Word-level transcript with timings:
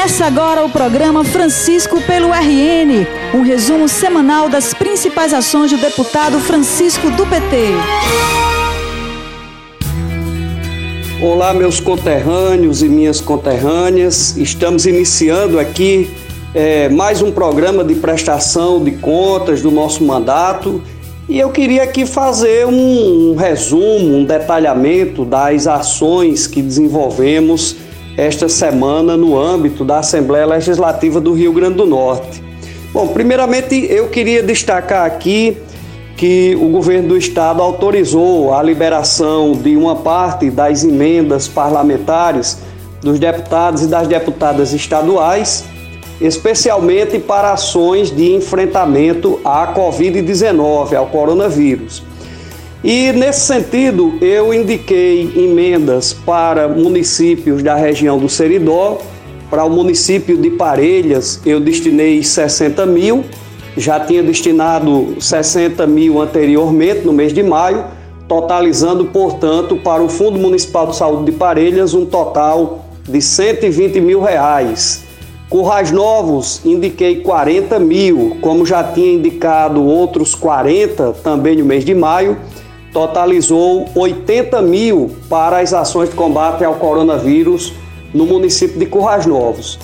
Começa 0.00 0.24
agora 0.24 0.64
o 0.64 0.70
programa 0.70 1.22
Francisco 1.22 2.00
pelo 2.00 2.28
RN, 2.28 3.06
um 3.34 3.42
resumo 3.42 3.86
semanal 3.86 4.48
das 4.48 4.72
principais 4.72 5.34
ações 5.34 5.70
do 5.70 5.76
deputado 5.76 6.40
Francisco 6.40 7.10
do 7.10 7.26
PT. 7.26 7.56
Olá, 11.22 11.52
meus 11.52 11.80
conterrâneos 11.80 12.82
e 12.82 12.88
minhas 12.88 13.20
conterrâneas. 13.20 14.38
Estamos 14.38 14.86
iniciando 14.86 15.60
aqui 15.60 16.10
é, 16.54 16.88
mais 16.88 17.20
um 17.20 17.30
programa 17.30 17.84
de 17.84 17.94
prestação 17.94 18.82
de 18.82 18.92
contas 18.92 19.60
do 19.60 19.70
nosso 19.70 20.02
mandato. 20.02 20.82
E 21.28 21.38
eu 21.38 21.50
queria 21.50 21.82
aqui 21.82 22.06
fazer 22.06 22.66
um, 22.66 23.32
um 23.32 23.36
resumo, 23.36 24.16
um 24.16 24.24
detalhamento 24.24 25.26
das 25.26 25.66
ações 25.66 26.46
que 26.46 26.62
desenvolvemos 26.62 27.76
esta 28.20 28.50
semana 28.50 29.16
no 29.16 29.38
âmbito 29.38 29.82
da 29.82 30.00
Assembleia 30.00 30.44
Legislativa 30.44 31.18
do 31.18 31.32
Rio 31.32 31.54
Grande 31.54 31.76
do 31.76 31.86
Norte. 31.86 32.44
Bom, 32.92 33.08
primeiramente 33.08 33.86
eu 33.90 34.08
queria 34.08 34.42
destacar 34.42 35.06
aqui 35.06 35.56
que 36.18 36.54
o 36.60 36.68
governo 36.68 37.08
do 37.08 37.16
estado 37.16 37.62
autorizou 37.62 38.52
a 38.52 38.62
liberação 38.62 39.52
de 39.52 39.74
uma 39.74 39.96
parte 39.96 40.50
das 40.50 40.84
emendas 40.84 41.48
parlamentares 41.48 42.58
dos 43.00 43.18
deputados 43.18 43.84
e 43.84 43.86
das 43.86 44.06
deputadas 44.06 44.74
estaduais, 44.74 45.64
especialmente 46.20 47.18
para 47.18 47.52
ações 47.52 48.14
de 48.14 48.34
enfrentamento 48.34 49.40
à 49.42 49.72
Covid-19, 49.74 50.94
ao 50.94 51.06
coronavírus. 51.06 52.02
E 52.82 53.12
nesse 53.12 53.40
sentido, 53.40 54.14
eu 54.22 54.54
indiquei 54.54 55.30
emendas 55.36 56.14
para 56.14 56.66
municípios 56.66 57.62
da 57.62 57.74
região 57.74 58.18
do 58.18 58.26
Seridó, 58.26 58.98
para 59.50 59.64
o 59.64 59.70
município 59.70 60.38
de 60.38 60.48
Parelhas, 60.50 61.40
eu 61.44 61.60
destinei 61.60 62.22
60 62.22 62.86
mil, 62.86 63.22
já 63.76 64.00
tinha 64.00 64.22
destinado 64.22 65.16
60 65.20 65.86
mil 65.86 66.22
anteriormente, 66.22 67.04
no 67.04 67.12
mês 67.12 67.34
de 67.34 67.42
maio, 67.42 67.84
totalizando, 68.26 69.04
portanto, 69.06 69.76
para 69.76 70.02
o 70.02 70.08
Fundo 70.08 70.38
Municipal 70.38 70.86
de 70.86 70.96
Saúde 70.96 71.30
de 71.30 71.32
Parelhas 71.32 71.92
um 71.92 72.06
total 72.06 72.86
de 73.06 73.20
120 73.20 74.00
mil 74.00 74.22
reais. 74.22 75.04
Currais 75.50 75.90
Novos, 75.90 76.62
indiquei 76.64 77.16
40 77.16 77.78
mil, 77.78 78.38
como 78.40 78.64
já 78.64 78.84
tinha 78.84 79.12
indicado 79.12 79.84
outros 79.84 80.34
40 80.34 81.12
também 81.24 81.56
no 81.56 81.64
mês 81.64 81.84
de 81.84 81.92
maio 81.92 82.38
totalizou 82.92 83.88
80 83.94 84.60
mil 84.62 85.10
para 85.28 85.58
as 85.58 85.72
ações 85.72 86.10
de 86.10 86.16
combate 86.16 86.64
ao 86.64 86.74
coronavírus 86.74 87.72
no 88.12 88.26
município 88.26 88.78
de 88.78 88.86
Currais 88.86 89.26
Novos. 89.26 89.78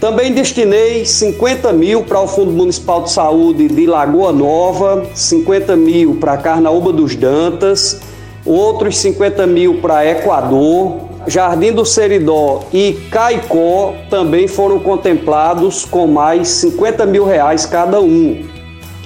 Também 0.00 0.32
destinei 0.32 1.06
50 1.06 1.72
mil 1.72 2.04
para 2.04 2.20
o 2.20 2.28
Fundo 2.28 2.52
Municipal 2.52 3.02
de 3.02 3.10
Saúde 3.10 3.66
de 3.66 3.86
Lagoa 3.86 4.30
Nova, 4.30 5.06
50 5.14 5.74
mil 5.74 6.16
para 6.16 6.36
Carnaúba 6.36 6.92
dos 6.92 7.16
Dantas, 7.16 8.00
outros 8.44 8.98
50 8.98 9.46
mil 9.46 9.80
para 9.80 10.06
Equador, 10.06 10.98
Jardim 11.26 11.72
do 11.72 11.84
Seridó 11.84 12.62
e 12.72 12.92
Caicó 13.10 13.94
também 14.08 14.46
foram 14.46 14.78
contemplados 14.78 15.84
com 15.84 16.06
mais 16.06 16.48
50 16.48 17.04
mil 17.06 17.24
reais 17.24 17.66
cada 17.66 18.00
um. 18.00 18.44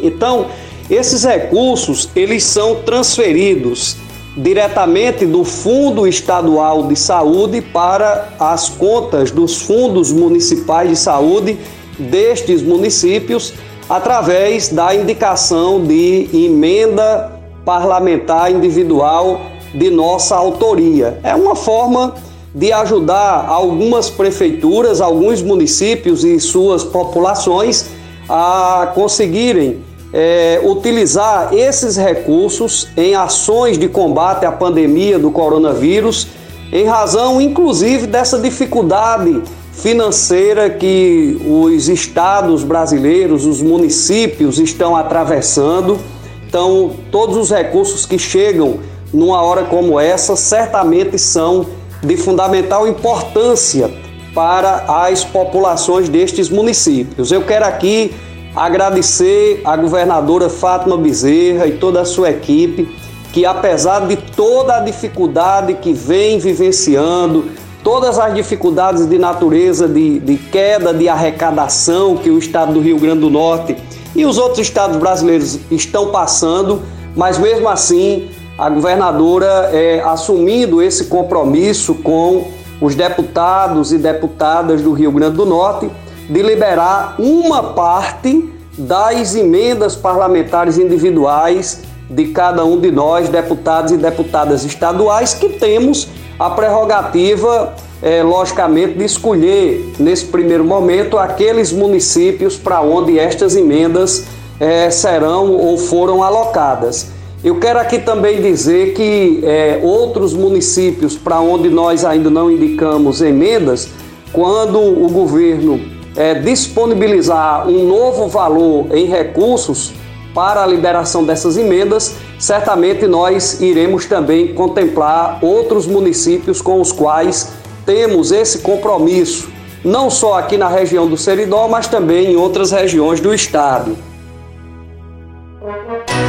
Então, 0.03 0.47
esses 0.91 1.25
recursos, 1.25 2.09
eles 2.17 2.43
são 2.43 2.83
transferidos 2.83 3.97
diretamente 4.37 5.27
do 5.27 5.45
Fundo 5.45 6.07
Estadual 6.07 6.89
de 6.89 6.97
Saúde 6.97 7.61
para 7.61 8.29
as 8.39 8.69
contas 8.69 9.31
dos 9.31 9.63
fundos 9.63 10.13
municipais 10.13 10.89
de 10.89 10.97
saúde 10.97 11.59
destes 11.99 12.63
municípios 12.63 13.53
através 13.89 14.69
da 14.69 14.95
indicação 14.95 15.85
de 15.85 16.29
emenda 16.33 17.33
parlamentar 17.65 18.51
individual 18.51 19.41
de 19.75 19.91
nossa 19.91 20.37
autoria. 20.37 21.19
É 21.23 21.35
uma 21.35 21.55
forma 21.55 22.15
de 22.55 22.73
ajudar 22.73 23.47
algumas 23.49 24.11
prefeituras, 24.11 25.01
alguns 25.01 25.43
municípios 25.43 26.25
e 26.25 26.39
suas 26.41 26.83
populações 26.83 27.87
a 28.29 28.93
conseguirem 28.95 29.83
é, 30.13 30.61
utilizar 30.65 31.55
esses 31.55 31.97
recursos 31.97 32.89
em 32.97 33.15
ações 33.15 33.79
de 33.79 33.89
combate 33.89 34.45
à 34.45 34.53
pandemia 34.53 35.19
do 35.19 35.31
coronavírus, 35.31 36.29
em 36.73 36.85
razão 36.85 37.41
inclusive 37.41 38.07
dessa 38.07 38.39
dificuldade 38.39 39.43
financeira 39.73 40.69
que 40.69 41.41
os 41.47 41.89
estados 41.89 42.63
brasileiros, 42.63 43.47
os 43.47 43.63
municípios 43.63 44.59
estão 44.59 44.95
atravessando. 44.95 45.99
Então, 46.47 46.93
todos 47.11 47.37
os 47.37 47.51
recursos 47.51 48.05
que 48.05 48.19
chegam 48.19 48.81
numa 49.13 49.41
hora 49.43 49.65
como 49.65 49.99
essa 49.99 50.37
certamente 50.37 51.19
são 51.19 51.67
de 52.03 52.17
fundamental 52.17 52.87
importância 52.87 53.91
para 54.35 54.85
as 55.05 55.25
populações 55.25 56.09
destes 56.09 56.49
municípios. 56.49 57.33
Eu 57.33 57.43
quero 57.43 57.65
aqui 57.65 58.13
agradecer 58.55 59.61
a 59.65 59.77
governadora 59.77 60.49
Fátima 60.49 60.97
Bezerra 60.97 61.67
e 61.67 61.73
toda 61.73 62.01
a 62.01 62.05
sua 62.05 62.31
equipe, 62.31 62.89
que 63.33 63.47
apesar 63.47 64.07
de 64.07 64.17
toda 64.17 64.77
a 64.77 64.81
dificuldade 64.81 65.75
que 65.75 65.93
vem 65.93 66.39
vivenciando, 66.39 67.45
todas 67.85 68.19
as 68.19 68.35
dificuldades 68.35 69.07
de 69.07 69.19
natureza 69.19 69.89
de, 69.89 70.19
de 70.19 70.37
queda 70.37 70.93
de 70.93 71.09
arrecadação 71.09 72.17
que 72.17 72.31
o 72.31 72.39
estado 72.39 72.73
do 72.73 72.81
Rio 72.81 72.99
Grande 72.99 73.21
do 73.21 73.31
Norte 73.31 73.77
e 74.15 74.25
os 74.25 74.37
outros 74.37 74.61
estados 74.61 74.97
brasileiros 74.97 75.61
estão 75.71 76.11
passando, 76.11 76.83
mas 77.15 77.39
mesmo 77.39 77.69
assim 77.69 78.29
a 78.59 78.69
governadora 78.69 79.71
é, 79.73 80.03
assumindo 80.05 80.83
esse 80.83 81.05
compromisso 81.05 81.95
com 81.95 82.49
os 82.81 82.95
deputados 82.95 83.93
e 83.93 83.99
deputadas 83.99 84.83
do 84.83 84.93
Rio 84.93 85.13
Grande 85.13 85.37
do 85.37 85.47
Norte 85.47 85.89
de 86.31 86.43
liberar 86.43 87.17
uma 87.19 87.75
parte 87.75 88.49
das 88.79 89.35
emendas 89.35 89.97
parlamentares 89.97 90.79
individuais 90.79 91.83
de 92.09 92.29
cada 92.29 92.65
um 92.65 92.79
de 92.79 92.91
nós, 92.91 93.29
deputados 93.29 93.91
e 93.91 93.97
deputadas 93.97 94.65
estaduais, 94.65 95.35
que 95.35 95.49
temos 95.49 96.07
a 96.39 96.49
prerrogativa, 96.51 97.75
é, 98.01 98.23
logicamente, 98.23 98.95
de 98.97 99.05
escolher, 99.05 99.93
nesse 99.99 100.25
primeiro 100.27 100.65
momento, 100.65 101.19
aqueles 101.19 101.73
municípios 101.73 102.57
para 102.57 102.81
onde 102.81 103.19
estas 103.19 103.57
emendas 103.57 104.25
é, 104.61 104.89
serão 104.89 105.53
ou 105.53 105.77
foram 105.77 106.23
alocadas. 106.23 107.09
Eu 107.43 107.59
quero 107.59 107.81
aqui 107.81 107.99
também 107.99 108.41
dizer 108.41 108.95
que 108.95 109.41
é, 109.43 109.81
outros 109.83 110.33
municípios 110.33 111.17
para 111.17 111.41
onde 111.41 111.69
nós 111.69 112.05
ainda 112.05 112.31
não 112.31 112.51
indicamos 112.51 113.21
emendas, 113.21 113.89
quando 114.33 114.79
o 114.79 115.09
governo 115.09 116.00
é, 116.17 116.35
disponibilizar 116.35 117.69
um 117.69 117.87
novo 117.87 118.29
valor 118.29 118.87
em 118.97 119.07
recursos 119.07 119.93
para 120.35 120.63
a 120.63 120.67
liberação 120.67 121.25
dessas 121.25 121.57
emendas, 121.57 122.15
certamente 122.39 123.07
nós 123.07 123.61
iremos 123.61 124.07
também 124.07 124.55
contemplar 124.55 125.39
outros 125.43 125.87
municípios 125.87 126.61
com 126.61 126.81
os 126.81 126.93
quais 126.93 127.53
temos 127.85 128.31
esse 128.31 128.61
compromisso, 128.61 129.49
não 129.85 130.09
só 130.11 130.39
aqui 130.39 130.57
na 130.57 130.69
região 130.69 131.09
do 131.09 131.17
Seridó, 131.17 131.67
mas 131.69 131.89
também 131.89 132.33
em 132.33 132.37
outras 132.37 132.71
regiões 132.71 133.21
do 133.21 133.35
estado. 133.35 133.97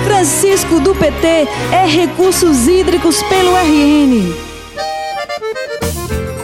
Francisco 0.03 0.79
do 0.79 0.95
PT 0.95 1.47
é 1.71 1.85
Recursos 1.85 2.67
Hídricos 2.67 3.21
pelo 3.23 3.55
RN. 3.55 4.50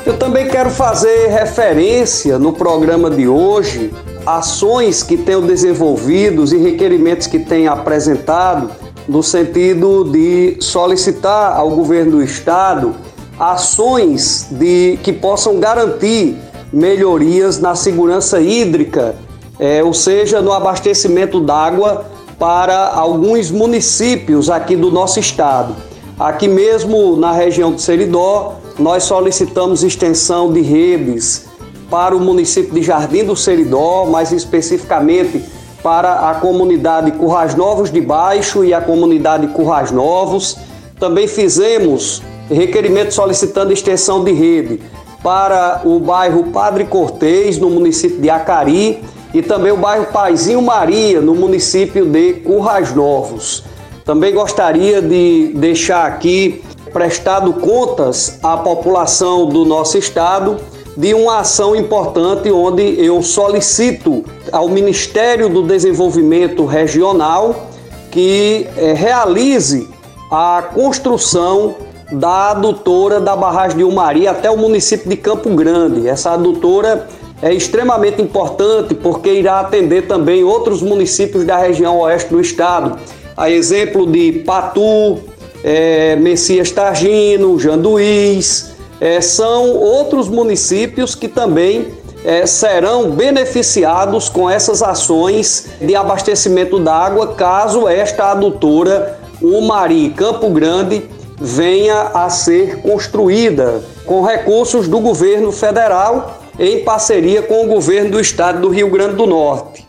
Eu 0.07 0.17
também 0.17 0.47
quero 0.47 0.69
fazer 0.69 1.27
referência 1.27 2.39
no 2.39 2.53
programa 2.53 3.09
de 3.09 3.27
hoje 3.27 3.93
ações 4.25 5.03
que 5.03 5.17
tenho 5.17 5.41
desenvolvidos 5.41 6.53
e 6.53 6.57
requerimentos 6.57 7.27
que 7.27 7.37
tenho 7.37 7.69
apresentado 7.69 8.71
no 9.05 9.21
sentido 9.21 10.05
de 10.05 10.55
solicitar 10.61 11.57
ao 11.57 11.71
governo 11.71 12.11
do 12.11 12.23
estado 12.23 12.95
ações 13.37 14.47
de 14.49 14.97
que 15.03 15.11
possam 15.11 15.59
garantir 15.59 16.37
melhorias 16.71 17.59
na 17.59 17.75
segurança 17.75 18.39
hídrica, 18.39 19.13
é, 19.59 19.83
ou 19.83 19.93
seja, 19.93 20.41
no 20.41 20.53
abastecimento 20.53 21.41
d'água 21.41 22.05
para 22.39 22.93
alguns 22.93 23.51
municípios 23.51 24.49
aqui 24.49 24.77
do 24.77 24.89
nosso 24.89 25.19
estado. 25.19 25.75
Aqui 26.17 26.47
mesmo 26.47 27.17
na 27.17 27.33
região 27.33 27.73
do 27.73 27.81
Seridó, 27.81 28.55
nós 28.79 29.03
solicitamos 29.03 29.83
extensão 29.83 30.51
de 30.51 30.61
redes 30.61 31.45
para 31.89 32.15
o 32.15 32.19
município 32.19 32.73
de 32.73 32.83
Jardim 32.83 33.23
do 33.23 33.35
Seridó, 33.35 34.05
mais 34.05 34.31
especificamente 34.31 35.43
para 35.81 36.29
a 36.29 36.35
comunidade 36.35 37.11
Currais 37.11 37.55
Novos 37.55 37.91
de 37.91 38.01
Baixo 38.01 38.63
e 38.63 38.73
a 38.73 38.81
comunidade 38.81 39.47
Currais 39.47 39.91
Novos. 39.91 40.57
Também 40.99 41.27
fizemos 41.27 42.21
requerimento 42.49 43.13
solicitando 43.13 43.73
extensão 43.73 44.23
de 44.23 44.31
rede 44.31 44.79
para 45.23 45.81
o 45.83 45.99
bairro 45.99 46.51
Padre 46.51 46.85
Cortês, 46.85 47.57
no 47.57 47.69
município 47.69 48.19
de 48.19 48.29
Acari, 48.29 49.01
e 49.33 49.41
também 49.41 49.71
o 49.71 49.77
bairro 49.77 50.05
Paizinho 50.07 50.61
Maria, 50.61 51.19
no 51.19 51.33
município 51.35 52.05
de 52.05 52.33
Currais 52.33 52.93
Novos. 52.93 53.63
Também 54.05 54.33
gostaria 54.33 55.01
de 55.01 55.51
deixar 55.55 56.05
aqui 56.05 56.63
prestado 56.91 57.53
contas 57.53 58.39
à 58.41 58.57
população 58.57 59.47
do 59.47 59.65
nosso 59.65 59.97
estado 59.97 60.57
de 60.95 61.13
uma 61.13 61.39
ação 61.39 61.75
importante 61.75 62.51
onde 62.51 62.99
eu 62.99 63.21
solicito 63.21 64.25
ao 64.51 64.67
Ministério 64.67 65.47
do 65.47 65.61
Desenvolvimento 65.61 66.65
Regional 66.65 67.67
que 68.09 68.67
é, 68.77 68.93
realize 68.93 69.87
a 70.31 70.63
construção 70.73 71.75
da 72.11 72.51
adutora 72.51 73.19
da 73.19 73.35
barragem 73.35 73.77
de 73.77 73.83
Umari 73.83 74.27
até 74.27 74.49
o 74.49 74.57
município 74.57 75.09
de 75.09 75.17
Campo 75.17 75.49
Grande. 75.51 76.07
Essa 76.07 76.31
adutora 76.31 77.07
é 77.41 77.53
extremamente 77.53 78.21
importante 78.21 78.95
porque 78.95 79.31
irá 79.31 79.59
atender 79.59 80.07
também 80.07 80.43
outros 80.43 80.81
municípios 80.81 81.45
da 81.45 81.57
região 81.57 81.99
oeste 81.99 82.29
do 82.29 82.41
estado, 82.41 82.97
a 83.35 83.51
exemplo 83.51 84.07
de 84.07 84.43
Patu, 84.45 85.19
é, 85.63 86.15
Messias 86.15 86.71
Targino, 86.71 87.59
Janduís, 87.59 88.71
é, 88.99 89.21
são 89.21 89.75
outros 89.75 90.27
municípios 90.27 91.15
que 91.15 91.27
também 91.27 91.87
é, 92.23 92.45
serão 92.45 93.11
beneficiados 93.11 94.27
com 94.27 94.49
essas 94.49 94.81
ações 94.81 95.67
de 95.79 95.95
abastecimento 95.95 96.79
d'água, 96.79 97.35
caso 97.35 97.87
esta 97.87 98.31
adutora, 98.31 99.19
o 99.41 99.61
Mari 99.61 100.09
Campo 100.09 100.49
Grande, 100.49 101.03
venha 101.39 102.11
a 102.13 102.29
ser 102.29 102.81
construída 102.81 103.81
com 104.05 104.23
recursos 104.23 104.87
do 104.87 104.99
governo 104.99 105.51
federal 105.51 106.39
em 106.59 106.83
parceria 106.83 107.43
com 107.43 107.65
o 107.65 107.67
governo 107.67 108.11
do 108.11 108.19
estado 108.19 108.61
do 108.61 108.69
Rio 108.69 108.89
Grande 108.89 109.15
do 109.15 109.27
Norte. 109.27 109.87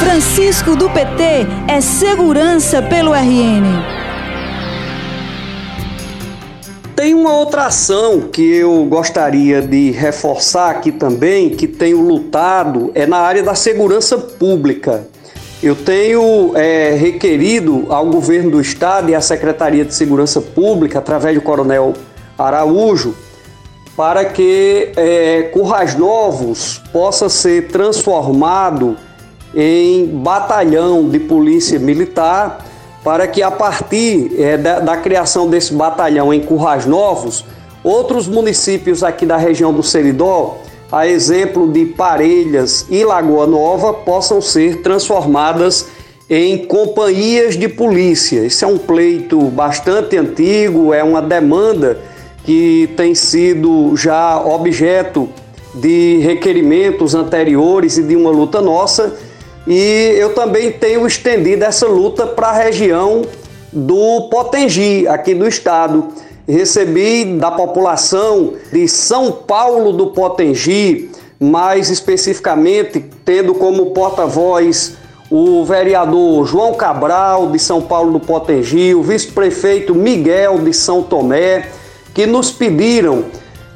Francisco 0.00 0.74
do 0.74 0.90
PT 0.90 1.46
é 1.68 1.80
segurança 1.80 2.82
pelo 2.82 3.12
RN. 3.14 4.09
Tem 7.00 7.14
uma 7.14 7.34
outra 7.34 7.64
ação 7.64 8.28
que 8.30 8.42
eu 8.42 8.84
gostaria 8.84 9.62
de 9.62 9.90
reforçar 9.90 10.68
aqui 10.68 10.92
também, 10.92 11.48
que 11.48 11.66
tenho 11.66 11.98
lutado, 12.02 12.92
é 12.94 13.06
na 13.06 13.16
área 13.16 13.42
da 13.42 13.54
segurança 13.54 14.18
pública. 14.18 15.08
Eu 15.62 15.74
tenho 15.74 16.52
é, 16.54 16.90
requerido 16.90 17.86
ao 17.88 18.04
governo 18.04 18.50
do 18.50 18.60
estado 18.60 19.08
e 19.08 19.14
à 19.14 19.20
Secretaria 19.22 19.82
de 19.82 19.94
Segurança 19.94 20.42
Pública, 20.42 20.98
através 20.98 21.34
do 21.34 21.40
Coronel 21.40 21.94
Araújo, 22.36 23.14
para 23.96 24.26
que 24.26 24.92
é, 24.94 25.44
Currais 25.54 25.96
Novos 25.96 26.82
possa 26.92 27.30
ser 27.30 27.68
transformado 27.68 28.94
em 29.54 30.04
batalhão 30.06 31.08
de 31.08 31.18
polícia 31.18 31.78
militar 31.78 32.69
para 33.02 33.26
que 33.26 33.42
a 33.42 33.50
partir 33.50 34.32
é, 34.38 34.56
da, 34.56 34.80
da, 34.80 34.96
criação 34.96 35.48
desse 35.48 35.72
batalhão 35.72 36.32
em 36.32 36.40
Currais 36.40 36.84
Novos, 36.84 37.44
outros 37.82 38.28
municípios 38.28 39.02
aqui 39.02 39.24
da 39.24 39.36
região 39.36 39.72
do 39.72 39.82
Seridó, 39.82 40.58
a 40.92 41.06
exemplo 41.06 41.70
de 41.70 41.86
Parelhas 41.86 42.86
e 42.90 43.04
Lagoa 43.04 43.46
Nova, 43.46 43.94
possam 43.94 44.40
ser 44.40 44.82
transformadas 44.82 45.86
em 46.28 46.66
companhias 46.66 47.56
de 47.56 47.68
polícia. 47.68 48.44
Isso 48.44 48.64
é 48.64 48.68
um 48.68 48.78
pleito 48.78 49.38
bastante 49.46 50.16
antigo, 50.16 50.92
é 50.92 51.02
uma 51.02 51.22
demanda 51.22 51.98
que 52.44 52.90
tem 52.96 53.14
sido 53.14 53.96
já 53.96 54.40
objeto 54.40 55.28
de 55.74 56.18
requerimentos 56.18 57.14
anteriores 57.14 57.96
e 57.96 58.02
de 58.02 58.16
uma 58.16 58.30
luta 58.30 58.60
nossa 58.60 59.16
e 59.66 60.14
eu 60.18 60.34
também 60.34 60.72
tenho 60.72 61.06
estendido 61.06 61.64
essa 61.64 61.86
luta 61.86 62.26
para 62.26 62.48
a 62.48 62.52
região 62.52 63.22
do 63.72 64.28
Potengi, 64.30 65.06
aqui 65.06 65.34
do 65.34 65.46
estado. 65.46 66.08
Recebi 66.48 67.36
da 67.36 67.50
população 67.50 68.54
de 68.72 68.88
São 68.88 69.30
Paulo 69.30 69.92
do 69.92 70.08
Potengi, 70.08 71.10
mais 71.38 71.90
especificamente 71.90 73.04
tendo 73.24 73.54
como 73.54 73.92
porta-voz 73.92 74.96
o 75.30 75.64
vereador 75.64 76.44
João 76.44 76.74
Cabral 76.74 77.50
de 77.50 77.58
São 77.58 77.80
Paulo 77.80 78.12
do 78.12 78.20
Potengi, 78.20 78.94
o 78.94 79.02
vice-prefeito 79.02 79.94
Miguel 79.94 80.58
de 80.58 80.72
São 80.72 81.02
Tomé, 81.02 81.68
que 82.12 82.26
nos 82.26 82.50
pediram 82.50 83.26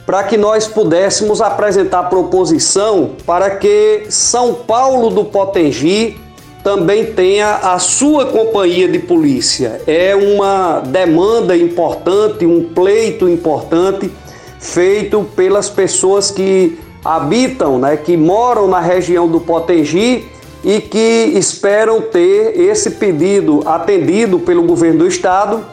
para 0.06 0.23
que 0.25 0.37
nós 0.37 0.67
pudéssemos 0.67 1.41
apresentar 1.41 2.05
proposição 2.05 3.12
para 3.27 3.51
que 3.51 4.06
São 4.11 4.55
Paulo 4.55 5.11
do 5.11 5.25
Potengi 5.25 6.17
também 6.62 7.12
tenha 7.12 7.56
a 7.56 7.79
sua 7.79 8.27
companhia 8.27 8.89
de 8.89 8.99
polícia. 8.99 9.83
É 9.87 10.15
uma 10.17 10.81
demanda 10.81 11.55
importante, 11.56 12.47
um 12.47 12.65
pleito 12.73 13.29
importante 13.29 14.11
feito 14.59 15.27
pelas 15.37 15.69
pessoas 15.69 16.31
que 16.31 16.79
habitam, 17.05 17.79
né, 17.79 17.99
que 17.99 18.17
moram 18.17 18.67
na 18.67 18.81
região 18.81 19.29
do 19.29 19.39
Potengi 19.41 20.25
e 20.65 20.81
que 20.81 21.35
esperam 21.37 22.01
ter 22.01 22.59
esse 22.59 22.93
pedido 22.93 23.61
atendido 23.67 24.39
pelo 24.39 24.62
governo 24.62 25.01
do 25.01 25.06
estado 25.06 25.65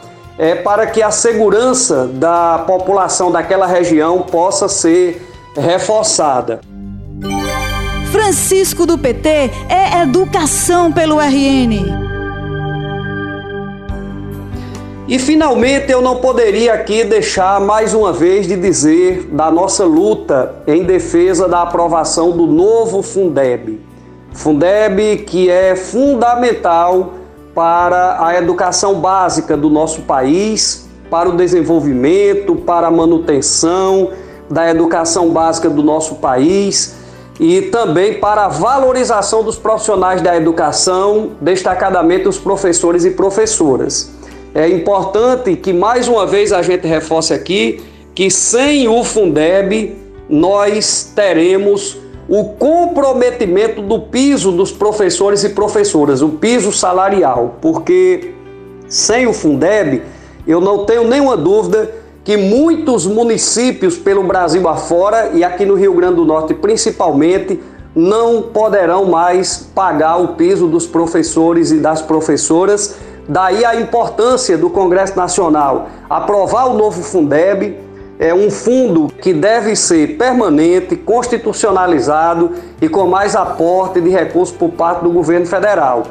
é, 0.42 0.56
para 0.56 0.88
que 0.88 1.00
a 1.00 1.12
segurança 1.12 2.08
da 2.08 2.64
população 2.66 3.30
daquela 3.30 3.64
região 3.64 4.22
possa 4.22 4.68
ser 4.68 5.24
reforçada. 5.56 6.60
Francisco 8.10 8.84
do 8.84 8.98
PT 8.98 9.28
é 9.68 10.02
educação 10.02 10.90
pelo 10.90 11.20
RN. 11.20 12.02
E 15.06 15.16
finalmente 15.16 15.92
eu 15.92 16.02
não 16.02 16.16
poderia 16.16 16.74
aqui 16.74 17.04
deixar 17.04 17.60
mais 17.60 17.94
uma 17.94 18.12
vez 18.12 18.48
de 18.48 18.56
dizer 18.56 19.28
da 19.30 19.48
nossa 19.48 19.84
luta 19.84 20.56
em 20.66 20.82
defesa 20.82 21.46
da 21.46 21.62
aprovação 21.62 22.32
do 22.32 22.48
novo 22.48 23.00
Fundeb. 23.00 23.80
Fundeb 24.32 25.18
que 25.18 25.48
é 25.48 25.76
fundamental 25.76 27.21
para 27.54 28.24
a 28.24 28.38
educação 28.38 29.00
básica 29.00 29.56
do 29.56 29.68
nosso 29.68 30.02
país, 30.02 30.88
para 31.10 31.28
o 31.28 31.36
desenvolvimento, 31.36 32.56
para 32.56 32.86
a 32.86 32.90
manutenção 32.90 34.10
da 34.48 34.70
educação 34.70 35.30
básica 35.30 35.68
do 35.68 35.82
nosso 35.82 36.16
país 36.16 36.96
e 37.38 37.62
também 37.62 38.20
para 38.20 38.44
a 38.44 38.48
valorização 38.48 39.42
dos 39.42 39.56
profissionais 39.56 40.20
da 40.20 40.36
educação, 40.36 41.32
destacadamente 41.40 42.28
os 42.28 42.38
professores 42.38 43.04
e 43.04 43.10
professoras. 43.10 44.10
É 44.54 44.68
importante 44.68 45.56
que 45.56 45.72
mais 45.72 46.08
uma 46.08 46.26
vez 46.26 46.52
a 46.52 46.62
gente 46.62 46.86
reforce 46.86 47.32
aqui 47.32 47.82
que 48.14 48.30
sem 48.30 48.86
o 48.88 49.02
Fundeb 49.02 49.96
nós 50.28 51.12
teremos 51.14 51.98
o 52.32 52.44
comprometimento 52.44 53.82
do 53.82 54.00
piso 54.00 54.52
dos 54.52 54.72
professores 54.72 55.44
e 55.44 55.50
professoras, 55.50 56.22
o 56.22 56.30
piso 56.30 56.72
salarial, 56.72 57.56
porque 57.60 58.32
sem 58.88 59.26
o 59.26 59.34
Fundeb, 59.34 60.00
eu 60.46 60.58
não 60.58 60.86
tenho 60.86 61.06
nenhuma 61.06 61.36
dúvida 61.36 61.90
que 62.24 62.38
muitos 62.38 63.04
municípios 63.04 63.98
pelo 63.98 64.22
Brasil 64.22 64.66
afora 64.66 65.32
e 65.34 65.44
aqui 65.44 65.66
no 65.66 65.74
Rio 65.74 65.92
Grande 65.92 66.14
do 66.14 66.24
Norte 66.24 66.54
principalmente 66.54 67.60
não 67.94 68.40
poderão 68.40 69.04
mais 69.04 69.68
pagar 69.74 70.16
o 70.16 70.28
piso 70.28 70.66
dos 70.68 70.86
professores 70.86 71.70
e 71.70 71.80
das 71.80 72.00
professoras. 72.00 72.96
Daí 73.28 73.62
a 73.62 73.78
importância 73.78 74.56
do 74.56 74.70
Congresso 74.70 75.18
Nacional 75.18 75.86
aprovar 76.08 76.70
o 76.70 76.78
novo 76.78 77.02
Fundeb 77.02 77.76
é 78.18 78.32
um 78.32 78.50
fundo 78.50 79.08
que 79.20 79.32
deve 79.32 79.74
ser 79.74 80.16
permanente, 80.16 80.96
constitucionalizado 80.96 82.52
e 82.80 82.88
com 82.88 83.06
mais 83.06 83.34
aporte 83.34 84.00
de 84.00 84.10
recursos 84.10 84.54
por 84.56 84.70
parte 84.70 85.02
do 85.02 85.10
governo 85.10 85.46
federal. 85.46 86.04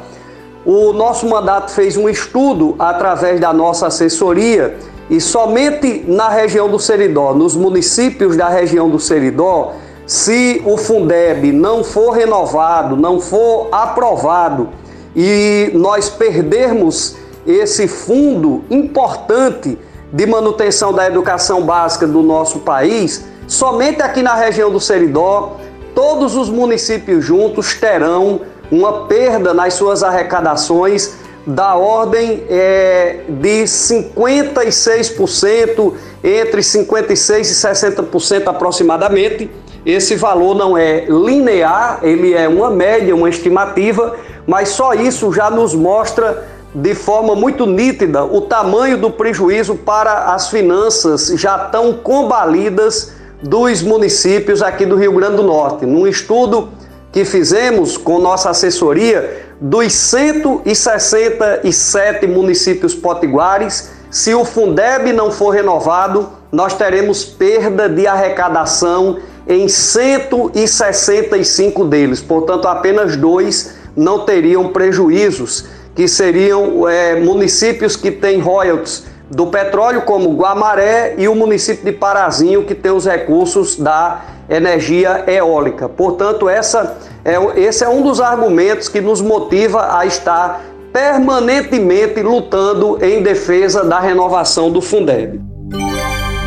O 0.64 0.92
nosso 0.92 1.28
mandato 1.28 1.70
fez 1.72 1.96
um 1.96 2.08
estudo 2.08 2.76
através 2.78 3.40
da 3.40 3.52
nossa 3.52 3.86
assessoria 3.86 4.76
e 5.10 5.20
somente 5.20 6.04
na 6.06 6.28
região 6.28 6.68
do 6.68 6.78
Seridó, 6.78 7.34
nos 7.34 7.56
municípios 7.56 8.36
da 8.36 8.48
região 8.48 8.88
do 8.88 8.98
Seridó, 8.98 9.74
se 10.06 10.62
o 10.64 10.76
Fundeb 10.76 11.52
não 11.52 11.82
for 11.82 12.10
renovado, 12.10 12.96
não 12.96 13.20
for 13.20 13.68
aprovado 13.72 14.68
e 15.14 15.70
nós 15.74 16.08
perdermos 16.08 17.16
esse 17.46 17.88
fundo 17.88 18.62
importante 18.70 19.78
de 20.12 20.26
manutenção 20.26 20.92
da 20.92 21.06
educação 21.06 21.62
básica 21.62 22.06
do 22.06 22.22
nosso 22.22 22.58
país, 22.60 23.24
somente 23.46 24.02
aqui 24.02 24.22
na 24.22 24.34
região 24.34 24.70
do 24.70 24.78
Seridó, 24.78 25.56
todos 25.94 26.36
os 26.36 26.50
municípios 26.50 27.24
juntos 27.24 27.72
terão 27.74 28.42
uma 28.70 29.06
perda 29.06 29.54
nas 29.54 29.72
suas 29.74 30.02
arrecadações 30.02 31.14
da 31.46 31.74
ordem 31.74 32.44
é, 32.48 33.20
de 33.28 33.64
56%, 33.64 35.92
entre 36.22 36.60
56% 36.60 37.40
e 37.40 37.42
60% 37.42 38.46
aproximadamente. 38.46 39.50
Esse 39.84 40.14
valor 40.14 40.54
não 40.54 40.78
é 40.78 41.06
linear, 41.06 41.98
ele 42.02 42.32
é 42.32 42.48
uma 42.48 42.70
média, 42.70 43.16
uma 43.16 43.28
estimativa, 43.28 44.14
mas 44.46 44.68
só 44.68 44.94
isso 44.94 45.32
já 45.32 45.50
nos 45.50 45.74
mostra 45.74 46.46
de 46.74 46.94
forma 46.94 47.34
muito 47.34 47.66
nítida 47.66 48.24
o 48.24 48.40
tamanho 48.40 48.96
do 48.96 49.10
prejuízo 49.10 49.74
para 49.74 50.32
as 50.34 50.48
finanças 50.48 51.26
já 51.36 51.58
tão 51.58 51.92
combalidas 51.92 53.12
dos 53.42 53.82
municípios 53.82 54.62
aqui 54.62 54.86
do 54.86 54.96
Rio 54.96 55.12
Grande 55.12 55.36
do 55.36 55.42
Norte. 55.42 55.84
Num 55.84 56.06
estudo 56.06 56.70
que 57.10 57.24
fizemos 57.24 57.96
com 57.98 58.18
nossa 58.18 58.50
assessoria, 58.50 59.48
dos 59.60 59.92
167 59.92 62.26
municípios 62.26 62.94
potiguares, 62.94 63.90
se 64.10 64.34
o 64.34 64.44
Fundeb 64.44 65.12
não 65.12 65.30
for 65.30 65.50
renovado, 65.50 66.30
nós 66.50 66.74
teremos 66.74 67.24
perda 67.24 67.88
de 67.88 68.04
arrecadação 68.06 69.18
em 69.46 69.68
165 69.68 71.84
deles. 71.84 72.20
Portanto, 72.20 72.66
apenas 72.68 73.16
dois 73.16 73.74
não 73.96 74.24
teriam 74.24 74.68
prejuízos, 74.68 75.66
que 75.94 76.08
seriam 76.08 76.88
é, 76.88 77.20
municípios 77.20 77.96
que 77.96 78.10
têm 78.10 78.40
royalties 78.40 79.04
do 79.30 79.46
petróleo, 79.46 80.02
como 80.02 80.36
Guamaré, 80.36 81.14
e 81.16 81.26
o 81.26 81.34
município 81.34 81.84
de 81.84 81.92
Parazinho, 81.92 82.64
que 82.64 82.74
tem 82.74 82.92
os 82.92 83.06
recursos 83.06 83.76
da 83.76 84.20
energia 84.48 85.24
eólica. 85.26 85.88
Portanto, 85.88 86.48
essa 86.48 86.98
é, 87.24 87.36
esse 87.60 87.84
é 87.84 87.88
um 87.88 88.02
dos 88.02 88.20
argumentos 88.20 88.88
que 88.88 89.00
nos 89.00 89.20
motiva 89.20 89.96
a 89.96 90.04
estar 90.04 90.60
permanentemente 90.92 92.20
lutando 92.22 93.02
em 93.02 93.22
defesa 93.22 93.84
da 93.84 93.98
renovação 93.98 94.70
do 94.70 94.80
Fundeb. 94.80 95.40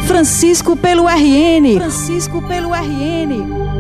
Francisco 0.05 0.75
pelo 0.75 1.07
RN. 1.07 1.79
Francisco 1.79 2.41
pelo 2.47 2.73
RN. 2.73 3.74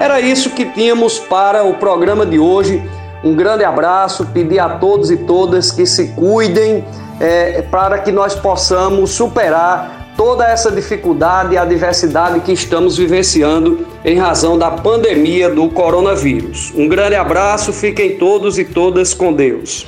Era 0.00 0.18
isso 0.18 0.48
que 0.48 0.64
tínhamos 0.64 1.18
para 1.18 1.62
o 1.62 1.74
programa 1.74 2.24
de 2.24 2.38
hoje. 2.38 2.82
Um 3.22 3.34
grande 3.34 3.64
abraço, 3.64 4.24
pedir 4.32 4.58
a 4.58 4.70
todos 4.70 5.10
e 5.10 5.16
todas 5.18 5.70
que 5.70 5.84
se 5.84 6.08
cuidem 6.14 6.82
é, 7.20 7.60
para 7.70 7.98
que 7.98 8.10
nós 8.10 8.34
possamos 8.34 9.10
superar 9.10 10.14
toda 10.16 10.48
essa 10.48 10.70
dificuldade 10.70 11.52
e 11.52 11.58
adversidade 11.58 12.40
que 12.40 12.50
estamos 12.50 12.96
vivenciando 12.96 13.86
em 14.02 14.16
razão 14.16 14.56
da 14.56 14.70
pandemia 14.70 15.50
do 15.50 15.68
coronavírus. 15.68 16.72
Um 16.74 16.88
grande 16.88 17.16
abraço, 17.16 17.70
fiquem 17.70 18.16
todos 18.16 18.58
e 18.58 18.64
todas 18.64 19.12
com 19.12 19.34
Deus. 19.34 19.86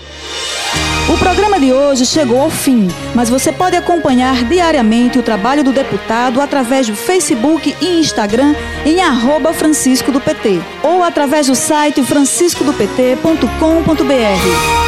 O 1.08 1.18
programa 1.18 1.58
de 1.58 1.72
hoje 1.72 2.06
chegou 2.06 2.40
ao 2.40 2.50
fim, 2.50 2.88
mas 3.14 3.28
você 3.28 3.52
pode 3.52 3.76
acompanhar 3.76 4.44
diariamente 4.44 5.18
o 5.18 5.22
trabalho 5.22 5.64
do 5.64 5.72
deputado 5.72 6.40
através 6.40 6.86
do 6.86 6.94
Facebook 6.94 7.74
e 7.80 7.98
Instagram 7.98 8.54
em 8.86 9.02
arroba 9.02 9.52
Francisco 9.52 10.12
do 10.12 10.20
PT 10.20 10.60
ou 10.82 11.02
através 11.02 11.48
do 11.48 11.54
site 11.54 12.02
franciscodopt.com.br. 12.02 14.81